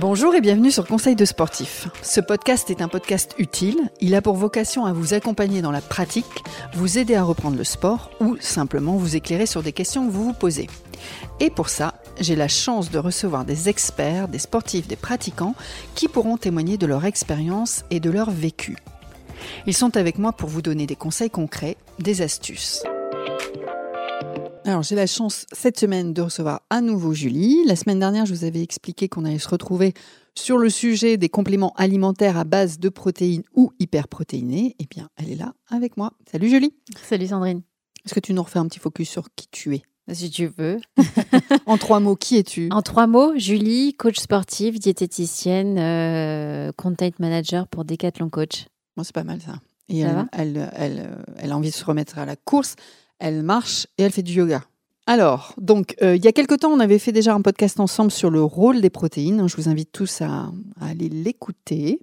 [0.00, 1.88] Bonjour et bienvenue sur Conseil de sportif.
[2.02, 3.78] Ce podcast est un podcast utile.
[4.00, 7.64] Il a pour vocation à vous accompagner dans la pratique, vous aider à reprendre le
[7.64, 10.68] sport ou simplement vous éclairer sur des questions que vous vous posez.
[11.40, 15.54] Et pour ça, j'ai la chance de recevoir des experts, des sportifs, des pratiquants
[15.94, 18.76] qui pourront témoigner de leur expérience et de leur vécu.
[19.66, 22.82] Ils sont avec moi pour vous donner des conseils concrets, des astuces.
[24.66, 27.62] Alors j'ai la chance cette semaine de recevoir à nouveau Julie.
[27.66, 29.94] La semaine dernière, je vous avais expliqué qu'on allait se retrouver
[30.34, 34.74] sur le sujet des compléments alimentaires à base de protéines ou hyperprotéinés.
[34.80, 36.14] Eh bien, elle est là avec moi.
[36.28, 36.74] Salut Julie.
[37.00, 37.62] Salut Sandrine.
[38.04, 39.82] Est-ce que tu nous refais un petit focus sur qui tu es?
[40.12, 40.80] Si tu veux.
[41.66, 42.68] en trois mots, qui es-tu?
[42.72, 48.66] En trois mots, Julie, coach sportive, diététicienne, euh, content manager pour Decathlon Coach.
[48.96, 49.60] Moi, c'est pas mal ça.
[49.88, 52.74] Et elle, elle, elle, elle, a envie de se remettre à la course
[53.18, 54.62] elle marche et elle fait du yoga.
[55.08, 58.10] Alors, donc, euh, il y a quelque temps, on avait fait déjà un podcast ensemble
[58.10, 59.48] sur le rôle des protéines.
[59.48, 62.00] Je vous invite tous à, aller l'écouter.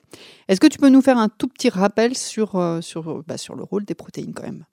[0.48, 3.56] Est-ce que tu peux nous faire un tout petit rappel sur, euh, sur, bah, sur
[3.56, 4.64] le rôle des protéines quand même?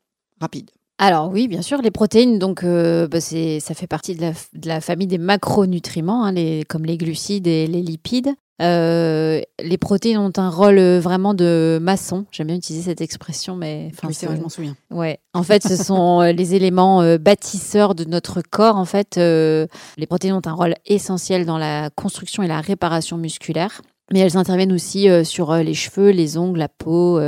[0.40, 0.70] Rapide.
[0.98, 4.32] Alors oui, bien sûr, les protéines, donc euh, bah, ça fait partie de
[4.66, 6.34] la, famille des macronutriments, hein,
[6.68, 8.34] comme les glucides et les lipides.
[8.60, 12.26] Euh, les protéines ont un rôle euh, vraiment de maçon.
[12.30, 14.76] J'aime bien utiliser cette expression, mais oui, c'est vrai, je m'en souviens.
[14.90, 15.18] Ouais.
[15.32, 18.76] En fait, ce sont euh, les éléments bâtisseurs de notre corps.
[18.76, 23.80] En fait, les protéines ont un rôle essentiel dans la construction et la réparation musculaire.
[24.12, 27.20] Mais elles interviennent aussi sur les cheveux, les ongles, la peau,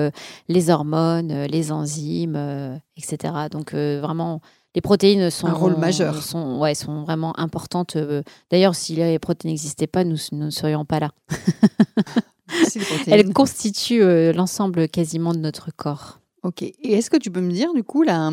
[0.49, 3.35] les hormones, les enzymes, etc.
[3.53, 4.41] Donc vraiment,
[4.75, 6.23] les protéines sont un rôle majeur.
[6.23, 7.97] Sont, ouais, sont vraiment importantes.
[7.97, 11.13] Euh, d'ailleurs, si les protéines n'existaient pas, nous, ne serions pas là.
[13.07, 16.21] Elles constituent euh, l'ensemble quasiment de notre corps.
[16.43, 16.63] Ok.
[16.63, 18.31] Et est-ce que tu peux me dire, du coup, là,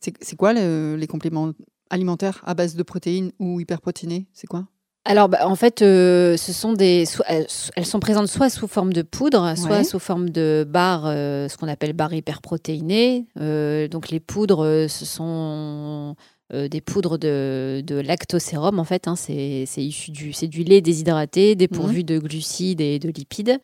[0.00, 1.52] c'est quoi les compléments
[1.90, 4.26] alimentaires à base de protéines ou hyperprotéinés?
[4.32, 4.66] C'est quoi?
[5.06, 9.02] Alors, bah, en fait, euh, ce sont des, elles sont présentes soit sous forme de
[9.02, 13.26] poudre, soit sous forme de barres, euh, ce qu'on appelle barres hyperprotéinées.
[13.40, 16.16] Euh, donc, les poudres, ce sont
[16.52, 19.06] des poudres de, de lactosérum, en fait.
[19.06, 22.04] Hein, c'est issu du, du lait déshydraté, dépourvu mmh.
[22.04, 23.58] de glucides et de lipides,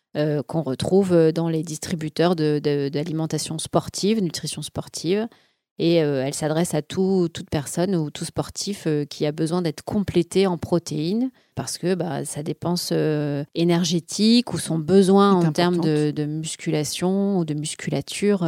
[0.47, 5.27] qu'on retrouve dans les distributeurs d'alimentation de, sportive, nutrition sportive.
[5.79, 9.61] Et euh, elle s'adresse à tout, toute personne ou tout sportif euh, qui a besoin
[9.61, 15.51] d'être complété en protéines parce que bah, sa dépense euh, énergétique ou son besoin en
[15.51, 18.45] termes de, musculation ou de musculature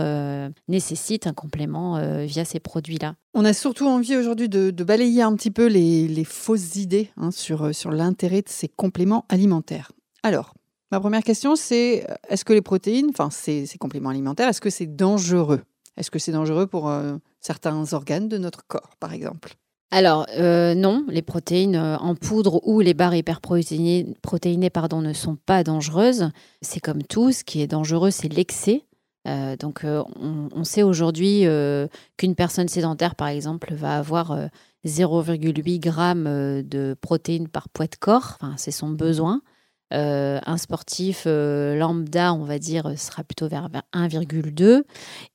[0.67, 3.15] nécessite un complément via ces produits-là.
[3.33, 7.75] On a surtout envie aujourd'hui de, balayer un petit peu les, fausses idées hein, sur,
[7.75, 9.91] sur l'intérêt de ces compléments alimentaires.
[10.23, 10.53] Alors,
[10.91, 14.95] ma première question, c'est est-ce que les protéines, enfin ces compléments alimentaires, est-ce que c'est
[14.95, 15.61] dangereux?
[15.97, 19.55] Est-ce que c'est dangereux pour euh, certains organes de notre corps, par exemple?
[19.91, 25.13] Alors euh, non, les protéines euh, en poudre ou les barres hyperprotéinées protéinées, pardon, ne
[25.13, 26.31] sont pas dangereuses.
[26.61, 28.83] C'est comme tout, ce qui est dangereux, c'est l'excès.
[29.59, 31.45] donc on, sait aujourd'hui
[32.17, 34.37] qu'une personne sédentaire, par exemple, va avoir
[34.85, 38.37] 0,8 g de protéines par poids de corps.
[38.39, 39.41] Enfin, c'est son besoin.
[39.93, 44.83] Euh, un sportif euh, lambda, on va dire, sera plutôt vers, 1,2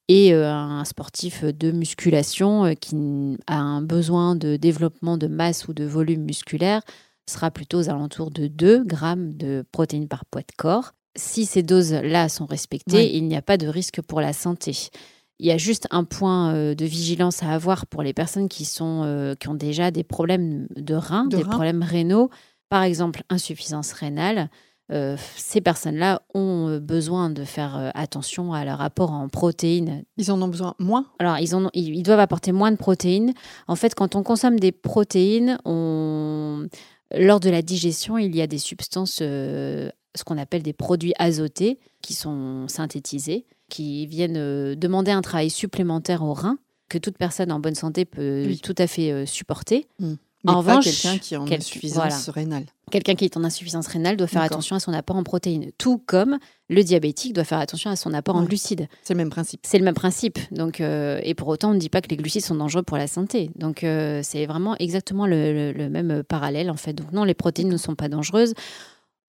[0.09, 5.73] et euh, un sportif de musculation qui a un besoin de développement de masse ou
[5.73, 6.83] de volume musculaire
[7.29, 10.93] sera plutôt aux alentours de 2 grammes de protéines par poids de corps.
[11.17, 14.91] Si ces doses-là sont respectées, il n'y a pas de risque pour la santé.
[15.39, 19.35] Il y a juste un point de vigilance à avoir pour les personnes qui, sont,
[19.39, 22.31] qui ont déjà des problèmes de reins, des problèmes rénaux
[22.71, 24.49] par exemple insuffisance rénale,
[24.93, 30.03] euh, ces personnes-là ont euh, besoin de faire euh, attention à leur apport en protéines.
[30.17, 31.07] Ils en ont besoin moins?
[31.21, 33.33] Alors, ils, ont, ils, doivent apporter moins de protéines.
[33.69, 36.67] En fait, quand on consomme des protéines, on...
[37.15, 39.91] lors de la digestion, il y a des substances, ce
[40.27, 46.35] qu'on appelle des produits azotés, qui sont synthétisés, qui viennent demander un travail supplémentaire au
[46.35, 46.59] rein
[46.89, 49.87] que toute personne en bonne santé peut tout à fait supporter.
[50.01, 50.15] Hmm.
[50.45, 52.65] Mais en revanche, quelqu'un qui est en insuffisance rénale.
[52.91, 55.99] Quelqu'un qui est en insuffisance rénale doit faire attention à son apport en protéines, tout
[55.99, 56.39] comme
[56.69, 58.89] le diabétique doit faire attention à son apport en glucides.
[59.03, 59.61] C'est le même principe.
[59.65, 60.39] C'est le même principe.
[60.51, 62.97] Donc, euh, et pour autant, on ne dit pas que les glucides sont dangereux pour
[62.97, 63.51] la santé.
[63.57, 66.95] Donc, euh, c'est vraiment exactement le, même parallèle en fait.
[66.95, 68.55] Donc, non, les protéines ne sont pas dangereuses.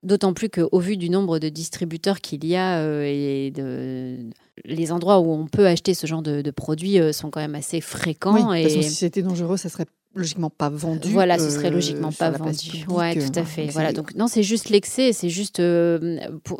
[0.03, 4.18] D'autant plus qu'au vu du nombre de distributeurs qu'il y a euh, et de,
[4.65, 8.53] les endroits où on peut acheter ce genre de, produits sont quand même assez fréquents.
[8.53, 8.68] et...
[8.69, 11.09] si c'était dangereux, ça serait logiquement pas vendu.
[11.09, 12.85] Voilà, ce serait euh, logiquement pas vendu.
[12.87, 13.67] Ouais, tout à fait.
[13.67, 16.19] Voilà, donc non, c'est juste l'excès, c'est juste, euh,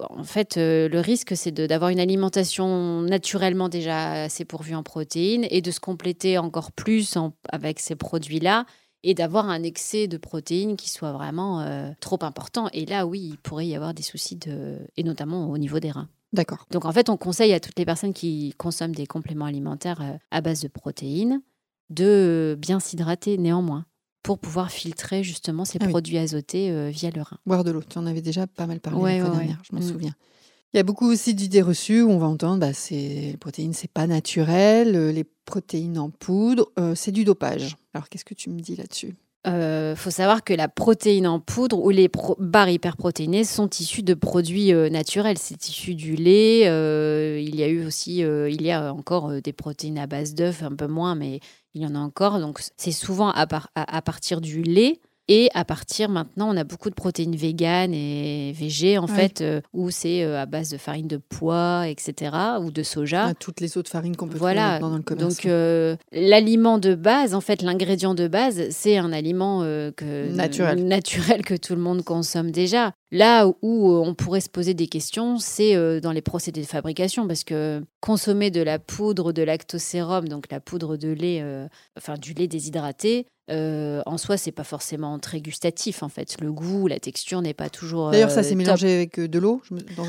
[0.10, 5.46] en fait, euh, le risque, c'est d'avoir une alimentation naturellement déjà assez pourvue en protéines
[5.50, 7.18] et de se compléter encore plus
[7.50, 8.66] avec ces produits-là
[9.04, 12.70] et d'avoir un excès de protéines qui soit vraiment trop important.
[12.72, 14.78] Et là, oui, il pourrait y avoir des soucis, de...
[14.96, 16.08] et notamment au niveau des reins.
[16.34, 16.68] D'accord.
[16.72, 20.42] Donc en fait, on conseille à toutes les personnes qui consomment des compléments alimentaires à
[20.42, 21.42] base de protéines
[21.92, 23.86] de bien s'hydrater néanmoins
[24.24, 27.38] pour pouvoir filtrer justement ces ah produits azotés via le rein.
[27.46, 29.82] Boire de l'eau, tu en avais déjà pas mal parlé la fois dernière, je m'en
[29.82, 29.88] mm.
[29.88, 30.16] souviens.
[30.74, 33.92] Il y a beaucoup aussi d'idées reçues où on va entendre bah, les protéines, c'est
[33.92, 37.76] pas naturel, euh, les protéines en poudre, euh, c'est du dopage.
[37.94, 39.16] Alors qu'est-ce que tu me dis là-dessus?
[39.48, 42.10] Euh, faut savoir que la protéine en poudre ou les
[42.40, 45.38] barres hyperprotéinées sont issues de produits naturels.
[45.38, 46.62] C'est issu du lait.
[47.42, 50.76] il y a eu aussi, il y a encore des protéines à base d'œufs, un
[50.76, 51.40] peu moins, mais
[51.74, 52.40] il y en a encore.
[52.40, 53.48] Donc c'est souvent à,
[54.02, 55.00] partir du lait.
[55.34, 59.62] Et à partir maintenant, on a beaucoup de protéines véganes et végé, en fait, euh,
[59.72, 63.28] où c'est euh, à base de farine de pois, etc., ou de soja.
[63.28, 64.78] Ah, toutes les autres farines qu'on peut voilà.
[64.78, 65.38] trouver dans le commerce.
[65.38, 70.86] Donc, euh, l'aliment de base, en fait, l'ingrédient de base, c'est un aliment que, naturel.
[70.86, 72.92] naturel que tout le monde consomme déjà.
[73.14, 77.46] Là où on pourrait se poser des questions, c'est dans les procédés de fabrication, parce
[77.46, 81.44] que consommer de la poudre de lactosérum, donc la poudre de lait,
[81.98, 86.38] enfin du lait déshydraté, euh, en soi, c'est pas forcément très gustatif en fait.
[86.42, 88.12] Le goût, la texture n'est pas toujours.
[88.12, 89.62] D'ailleurs, ça c'est euh, mélangé avec euh, de l'eau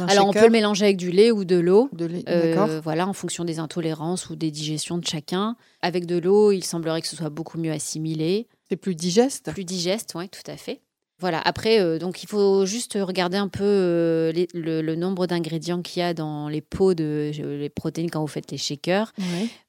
[0.08, 1.88] Alors on peut le mélanger avec du lait ou de l'eau.
[1.92, 2.68] De D'accord.
[2.82, 5.56] voilà, en fonction des intolérances ou des digestions de chacun.
[5.82, 8.46] Avec de l'eau, il semblerait que ce soit beaucoup mieux assimilé.
[8.68, 9.50] C'est plus digeste.
[9.52, 10.80] Plus digeste, oui, tout à fait.
[11.22, 16.00] Voilà, après, euh, donc il faut juste regarder un peu euh, le, nombre d'ingrédients qu'il
[16.00, 19.12] y a dans les pots de les protéines quand vous faites les shakers.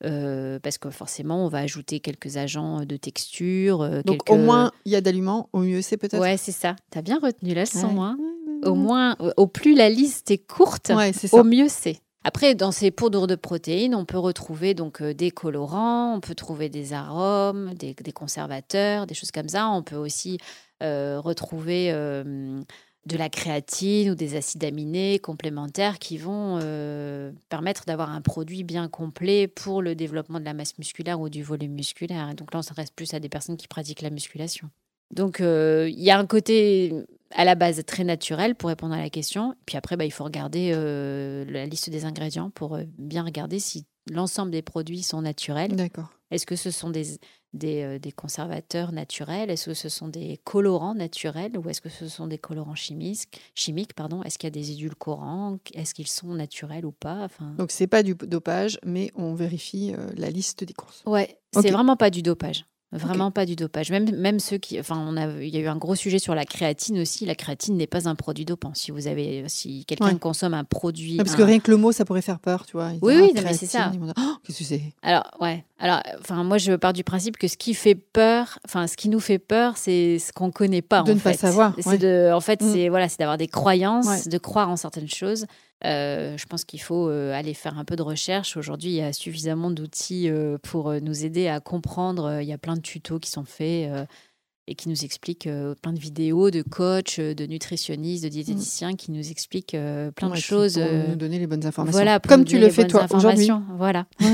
[0.03, 3.87] Euh, parce que forcément, on va ajouter quelques agents de texture.
[4.03, 6.19] donc au moins, il y a d'aliments, au mieux c'est peut-être.
[6.19, 6.75] Ouais, c'est ça.
[6.91, 8.01] Tu as bien retenu la leçon.
[8.01, 8.17] Hein
[8.65, 10.91] au moins, au plus la liste est courte,
[11.33, 11.99] au mieux c'est.
[12.25, 16.69] Après, dans ces poudres de protéines, on peut retrouver donc des colorants, on peut trouver
[16.69, 19.67] des arômes, des, des, conservateurs, des choses comme ça.
[19.67, 22.61] On peut aussi euh, retrouver euh,
[23.05, 28.63] de la créatine ou des acides aminés complémentaires qui vont euh, permettre d'avoir un produit
[28.63, 32.33] bien complet pour le développement de la masse musculaire ou du volume musculaire.
[32.35, 34.69] Donc là, on s'adresse plus à des personnes qui pratiquent la musculation.
[35.11, 36.91] Donc il y a un côté
[37.31, 39.53] à la base très naturel pour répondre à la question.
[39.65, 44.51] Puis après, bah, il faut regarder la liste des ingrédients pour bien regarder si l'ensemble
[44.51, 45.75] des produits sont naturels.
[45.75, 46.09] D'accord.
[46.33, 47.19] Est-ce que ce sont des,
[47.63, 49.51] euh, des, conservateurs naturels?
[49.51, 53.39] Est-ce que ce sont des colorants naturels ou est-ce que ce sont des colorants chimiques,
[53.53, 54.23] chimiques pardon?
[54.23, 55.59] Est-ce qu'il y a des édulcorants?
[55.75, 57.19] Est-ce qu'ils sont naturels ou pas?
[57.25, 57.53] Enfin...
[57.57, 61.03] Donc c'est pas du dopage, mais on vérifie euh, la liste des courses.
[61.05, 62.65] Ouais, c'est vraiment pas du dopage.
[62.93, 63.89] Vraiment pas du dopage.
[63.91, 64.79] Même, même ceux qui.
[64.79, 67.25] Enfin, on a, il y a eu un gros sujet sur la créatine aussi.
[67.25, 68.73] La créatine n'est pas un produit dopant.
[68.73, 71.17] Si vous avez, si quelqu'un consomme un produit.
[71.17, 72.91] parce que rien que le mot, ça pourrait faire peur, tu vois.
[73.01, 73.91] Oui, oui, mais c'est ça.
[74.17, 74.83] Oh, qu'est-ce que c'est?
[75.01, 75.65] Alors, ouais.
[75.79, 79.09] Alors, enfin, moi, je pars du principe que ce qui fait peur, enfin, ce qui
[79.09, 81.01] nous fait peur, c'est ce qu'on connaît pas.
[81.03, 81.75] De en ne pas savoir.
[81.79, 82.71] C'est de, en fait, mm.
[82.71, 85.45] c'est voilà, c'est d'avoir des croyances, de croire en certaines choses.
[85.85, 88.55] Euh, je pense qu'il faut euh, aller faire un peu de recherche.
[88.55, 92.39] Aujourd'hui, il y a suffisamment d'outils euh, pour nous aider à comprendre.
[92.41, 93.89] Il y a plein de tutos qui sont faits
[94.65, 95.49] et qui nous expliquent
[95.81, 99.77] plein de vidéos de coachs, de nutritionnistes, de diététiciens qui nous expliquent
[100.15, 100.75] plein de choses.
[100.75, 101.97] Pour nous donner les bonnes informations.
[101.97, 103.49] Voilà, Comme tu le fais toi aujourd'hui.
[103.77, 104.05] Voilà.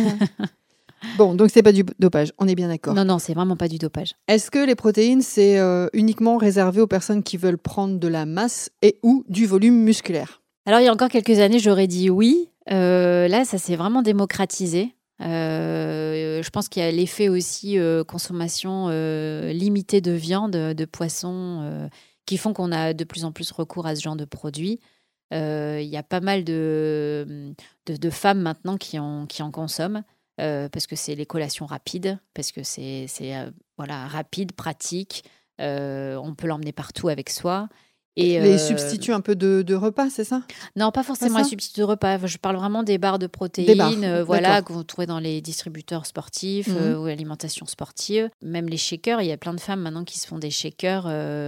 [1.18, 2.94] Bon, donc c'est pas du dopage, on est bien d'accord.
[2.94, 4.16] Non, non, c'est vraiment pas du dopage.
[4.28, 5.58] Est-ce que les protéines, c'est
[5.94, 10.39] uniquement réservé aux personnes qui veulent prendre de la masse et ou du volume musculaire?
[10.70, 12.48] Alors, il y a encore quelques années, j'aurais dit oui.
[12.72, 14.94] Euh, là, ça s'est vraiment démocratisé.
[15.20, 18.90] Euh, je pense qu'il y a l'effet aussi euh, consommation
[19.50, 21.90] limitée de viande, de poisson,
[22.28, 24.80] qui font qu'on a de plus en plus recours à ce genre de produits.
[25.32, 27.56] Il y a pas mal de,
[27.88, 30.04] de, femmes maintenant qui en, qui en consomment.
[30.38, 33.08] parce que c'est les collations rapides, parce que c'est
[33.76, 35.24] voilà, rapide, pratique,
[35.58, 37.70] on peut l'emmener partout avec soi.
[38.20, 40.42] Et les euh, substituts un peu de, repas, c'est ça?
[40.76, 42.26] Non, pas forcément les substituts de repas.
[42.26, 46.06] Je parle vraiment des barres de protéines, euh, voilà, que vous trouvez dans les distributeurs
[46.06, 46.78] sportifs mmh.
[46.78, 48.30] euh, ou l'alimentation sportive.
[48.42, 51.04] Même les shakers, il y a plein de femmes maintenant qui se font des shakers,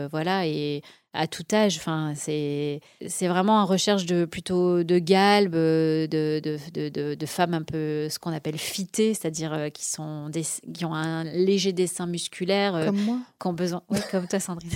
[0.09, 0.81] voilà, et
[1.13, 1.75] à tout âge.
[1.75, 6.07] Enfin, c'est c'est vraiment en recherche de plutôt de galbes, de,
[6.41, 10.85] de, de, de femmes un peu ce qu'on appelle fitées, c'est-à-dire qui sont des, qui
[10.85, 14.71] ont un léger dessin musculaire, comme moi, qui ont besoin, oui, comme toi, Sandrine.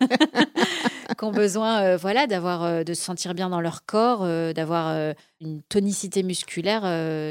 [1.18, 4.52] qui ont besoin euh, voilà, d'avoir, euh, de se sentir bien dans leur corps, euh,
[4.52, 6.82] d'avoir une tonicité musculaire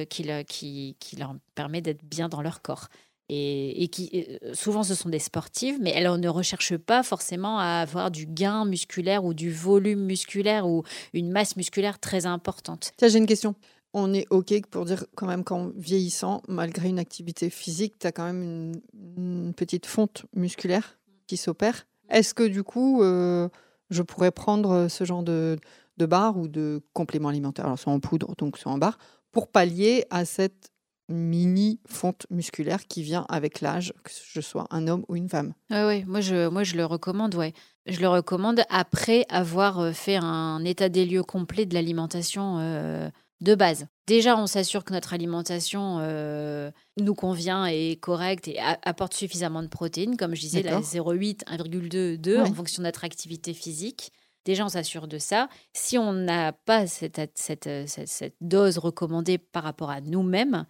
[0.08, 2.88] qui, qui, qui, leur permet d'être bien dans leur corps.
[3.28, 7.80] Et, et, qui souvent ce sont des sportives, mais elles ne recherchent pas forcément à
[7.80, 12.92] avoir du gain musculaire ou du volume musculaire ou une masse musculaire très importante.
[12.98, 13.56] Tiens, j'ai une question.
[13.94, 18.12] on est OK pour dire quand même qu'en vieillissant, malgré une activité physique, tu as
[18.12, 18.82] quand même une,
[19.18, 21.88] une petite fonte musculaire qui s'opère.
[22.10, 23.50] Est-ce que du coup, euh,
[23.90, 25.58] je pourrais prendre ce genre de,
[25.98, 28.98] de barre ou de complément alimentaire, alors soit en poudre, donc soit en barre,
[29.32, 30.72] pour pallier à cette
[31.08, 35.54] mini fonte musculaire qui vient avec l'âge, que je sois un homme ou une femme.
[35.70, 37.54] Oui, ouais, moi, je, moi je le recommande, ouais.
[37.86, 43.10] Je le recommande après avoir euh, fait un état des lieux complet de l'alimentation euh,
[43.46, 43.88] de base.
[44.08, 49.64] Déjà, on s'assure que notre alimentation euh, nous convient et est correcte et apporte suffisamment
[49.64, 50.84] de protéines, comme je disais, la D'accord.
[51.16, 52.42] 0,8, 1,2, 2 Ouais.
[52.42, 54.12] en fonction de notre activité physique.
[54.46, 55.48] Déjà, on s'assure de ça.
[55.74, 60.66] Si on n'a pas cette, cette, cette- cette dose recommandée par rapport à nous-mêmes,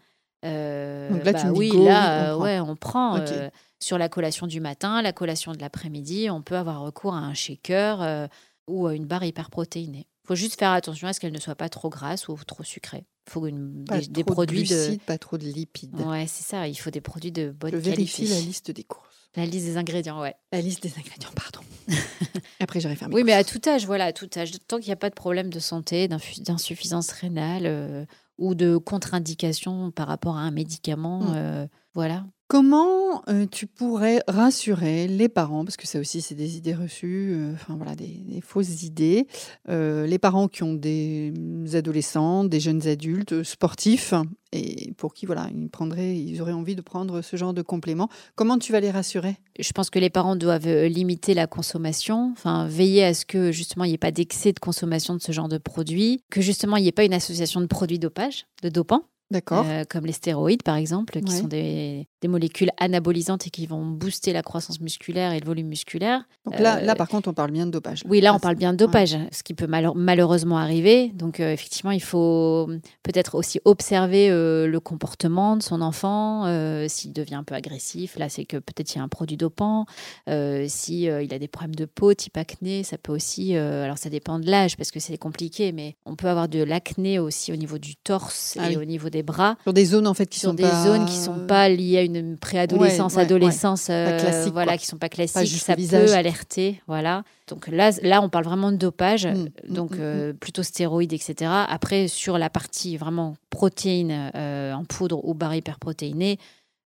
[0.46, 2.44] euh, Donc là, tu bah oui, go, là, on prend.
[2.44, 3.18] ouais, on prend.
[3.20, 3.50] Euh,
[3.82, 7.34] sur la collation du matin, la collation de l'après-midi, on peut avoir recours à un
[7.34, 8.30] shaker
[8.68, 10.08] ou à une barre hyperprotéinée.
[10.26, 12.64] Il faut juste faire attention à ce qu'elle ne soit pas trop grasse ou trop
[12.64, 13.06] sucrée.
[13.28, 15.92] Il faut une- Pas des, des trop produits de glucides, pas trop de lipides.
[15.96, 16.04] de.
[16.04, 16.68] Ouais, c'est ça.
[16.68, 18.34] Il faut des produits de bonne je vérifie qualité.
[18.40, 19.06] la liste des courses.
[19.36, 20.34] La liste des ingrédients, ouais.
[20.52, 21.60] La liste des ingrédients, pardon.
[22.60, 24.52] Après, faire mes Oui, mais à tout âge, voilà, à tout âge.
[24.68, 28.06] Tant qu'il n'y a pas de problème de santé, d'insuffisance rénale euh,
[28.40, 31.34] ou de contre-indication par rapport à un médicament, Mm.
[31.36, 32.26] euh, voilà.
[32.48, 37.32] Comment euh, tu pourrais rassurer les parents, parce que ça aussi c'est des idées reçues,
[37.34, 39.26] euh, enfin voilà, des, fausses idées,
[39.68, 41.34] euh, les parents qui ont des
[41.74, 44.14] adolescents, des jeunes adultes sportifs,
[44.52, 48.10] et pour qui voilà, ils prendraient, ils auraient envie de prendre ce genre de complément.
[48.36, 49.38] Comment tu vas les rassurer?
[49.58, 53.86] Je pense que les parents doivent limiter la consommation, enfin veiller à ce que justement
[53.86, 56.84] il n'y ait pas d'excès de consommation de ce genre de produits, que justement il
[56.84, 60.62] n'y ait pas une association de produits dopage, de dopants, D'accord euh, comme les stéroïdes
[60.64, 61.40] par exemple, qui Ouais.
[61.42, 65.68] sont des, des molécules anabolisantes et qui vont booster la croissance musculaire et le volume
[65.68, 66.24] musculaire.
[66.46, 68.04] Donc là, euh, là, par contre, on parle bien de dopage.
[68.08, 71.10] Oui, là, on parle bien de dopage, ce qui peut malheur- malheureusement arriver.
[71.10, 72.70] Donc, euh, effectivement, il faut
[73.02, 76.46] peut-être aussi observer le comportement de son enfant.
[76.88, 79.86] S'il devient un peu agressif, là, c'est que peut-être il y a un produit dopant.
[80.30, 83.56] Euh, si il a des problèmes de peau, type acné, ça peut aussi.
[83.56, 87.18] alors, ça dépend de l'âge parce que c'est compliqué, mais on peut avoir de l'acné
[87.18, 88.84] aussi au niveau du torse Ah et oui.
[88.84, 89.58] au niveau des bras.
[89.64, 90.84] Sur des zones en fait qui sur sont des pas...
[90.84, 94.78] zones qui sont pas liées à une préadolescence, Ouais, ouais, adolescence, euh, voilà, quoi.
[94.78, 96.10] qui sont pas classiques, ça visage.
[96.10, 97.24] peut alerter, voilà.
[97.48, 101.14] Donc là, là, on parle vraiment de dopage, Mm, donc mm, mm, euh, plutôt stéroïdes,
[101.14, 101.52] etc.
[101.68, 106.38] Après, sur la partie vraiment protéines euh, en poudre ou barre hyperprotéinée,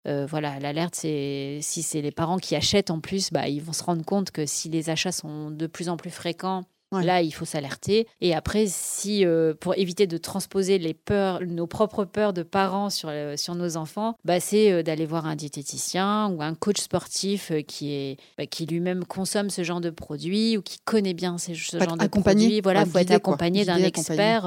[0.08, 3.74] euh, voilà, l'alerte, c'est si c'est les parents qui achètent en plus, bah, ils vont
[3.74, 7.04] se rendre compte que si les achats sont de plus en plus fréquents, Ouais.
[7.04, 8.08] là, il faut s'alerter.
[8.20, 12.90] Et après, si euh, pour éviter de transposer les peurs, nos propres peurs de parents
[12.90, 16.80] sur, euh, sur nos enfants, bah, c'est euh, d'aller voir un diététicien ou un coach
[16.80, 21.38] sportif qui est bah, qui lui-même consomme ce genre de produits ou qui connaît bien
[21.38, 22.02] ces, ce genre de
[22.46, 22.60] produits.
[22.60, 24.42] Voilà, faut faut être accompagné d'un expert.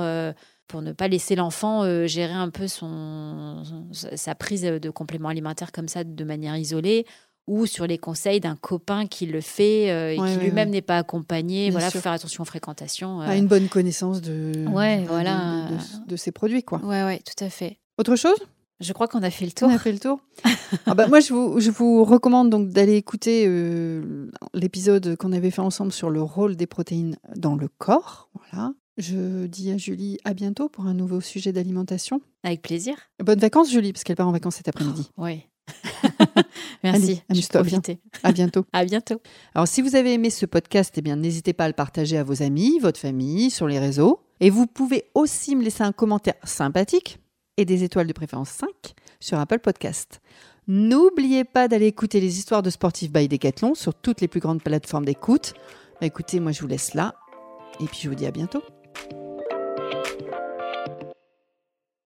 [0.67, 5.29] pour ne pas laisser l'enfant euh, gérer un peu son, son- sa prise de compléments
[5.29, 7.05] alimentaires comme ça de manière isolée
[7.47, 10.69] ou sur les conseils d'un copain qui le fait euh, et Ouais, qui ouais, lui-même
[10.69, 10.75] ouais.
[10.75, 11.63] n'est pas accompagné.
[11.65, 11.99] Bien voilà, sûr.
[11.99, 13.21] faut faire attention aux fréquentations.
[13.21, 13.25] euh.
[13.27, 15.67] à une bonne connaissance de, Ouais, voilà.
[15.69, 16.63] de, de- de ces produits.
[16.63, 16.79] quoi.
[16.79, 17.79] Ouais, ouais, tout à fait.
[17.97, 18.37] Autre chose?
[18.79, 19.69] Je crois qu'on a fait le On tour.
[19.69, 20.19] a fait le tour.
[20.87, 25.51] Ah bah, moi, je vous, je vous recommande donc d'aller écouter euh, l'épisode qu'on avait
[25.51, 28.29] fait ensemble sur le rôle des protéines dans le corps.
[28.51, 28.73] Voilà.
[28.97, 32.21] Je dis à Julie à bientôt pour un nouveau sujet d'alimentation.
[32.43, 32.95] Avec plaisir.
[33.23, 35.11] Bonnes vacances, Julie, parce qu'elle part en vacances cet après-midi.
[35.17, 35.43] Oui.
[36.83, 37.21] Allez, Merci.
[37.29, 37.57] je.
[38.23, 38.65] À bientôt.
[38.73, 39.21] À bientôt.
[39.55, 42.23] Alors, si vous avez aimé ce podcast, eh bien, n'hésitez pas à le partager à
[42.23, 44.19] vos amis, votre famille, sur les réseaux.
[44.41, 47.19] Et vous pouvez aussi me laisser un commentaire sympathique
[47.57, 48.67] et des étoiles de préférence 5
[49.19, 50.21] sur Apple Podcast.
[50.67, 54.61] N'oubliez pas d'aller écouter les histoires de sportifs by Decathlon sur toutes les plus grandes
[54.61, 55.53] plateformes d'écoute.
[56.01, 57.15] Bah, écoutez, moi, je vous laisse là.
[57.79, 58.61] Et puis, je vous dis à bientôt.